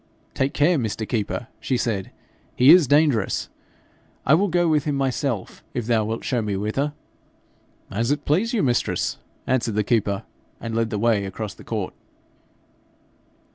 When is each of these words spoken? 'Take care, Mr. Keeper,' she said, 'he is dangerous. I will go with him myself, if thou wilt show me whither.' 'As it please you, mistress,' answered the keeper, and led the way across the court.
'Take 0.33 0.55
care, 0.55 0.79
Mr. 0.79 1.07
Keeper,' 1.07 1.45
she 1.59 1.77
said, 1.77 2.09
'he 2.55 2.71
is 2.71 2.87
dangerous. 2.87 3.49
I 4.25 4.33
will 4.33 4.47
go 4.47 4.67
with 4.67 4.85
him 4.85 4.95
myself, 4.95 5.63
if 5.75 5.85
thou 5.85 6.03
wilt 6.05 6.23
show 6.23 6.41
me 6.41 6.57
whither.' 6.57 6.93
'As 7.91 8.09
it 8.09 8.25
please 8.25 8.51
you, 8.51 8.63
mistress,' 8.63 9.19
answered 9.45 9.75
the 9.75 9.83
keeper, 9.83 10.23
and 10.59 10.73
led 10.75 10.89
the 10.89 10.97
way 10.97 11.25
across 11.25 11.53
the 11.53 11.63
court. 11.63 11.93